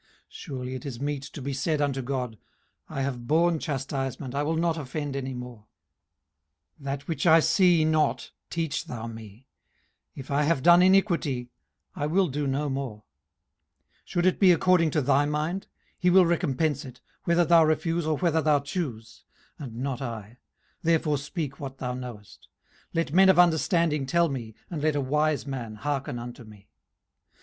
18:034:031 0.01 0.07
Surely 0.29 0.73
it 0.73 0.85
is 0.87 0.99
meet 0.99 1.21
to 1.21 1.41
be 1.43 1.53
said 1.53 1.79
unto 1.79 2.01
God, 2.01 2.39
I 2.89 3.03
have 3.03 3.27
borne 3.27 3.59
chastisement, 3.59 4.33
I 4.33 4.41
will 4.41 4.55
not 4.55 4.75
offend 4.75 5.15
any 5.15 5.35
more: 5.35 5.67
18:034:032 6.79 6.85
That 6.85 7.07
which 7.07 7.27
I 7.27 7.39
see 7.39 7.85
not 7.85 8.31
teach 8.49 8.85
thou 8.85 9.05
me: 9.05 9.45
if 10.15 10.31
I 10.31 10.41
have 10.41 10.63
done 10.63 10.81
iniquity, 10.81 11.51
I 11.95 12.07
will 12.07 12.29
do 12.29 12.47
no 12.47 12.67
more. 12.67 13.03
18:034:033 13.99 13.99
Should 14.05 14.25
it 14.25 14.39
be 14.39 14.51
according 14.51 14.89
to 14.89 15.01
thy 15.03 15.25
mind? 15.27 15.67
he 15.99 16.09
will 16.09 16.25
recompense 16.25 16.83
it, 16.83 16.99
whether 17.25 17.45
thou 17.45 17.63
refuse, 17.63 18.07
or 18.07 18.17
whether 18.17 18.41
thou 18.41 18.59
choose; 18.59 19.23
and 19.59 19.75
not 19.75 20.01
I: 20.01 20.39
therefore 20.81 21.19
speak 21.19 21.59
what 21.59 21.77
thou 21.77 21.93
knowest. 21.93 22.47
18:034:034 22.95 23.05
Let 23.05 23.13
men 23.13 23.29
of 23.29 23.37
understanding 23.37 24.07
tell 24.07 24.29
me, 24.29 24.55
and 24.67 24.81
let 24.81 24.95
a 24.95 24.99
wise 25.01 25.45
man 25.45 25.75
hearken 25.75 26.17
unto 26.17 26.43
me. 26.43 26.69